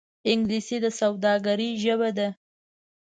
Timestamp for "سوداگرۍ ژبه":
0.99-2.09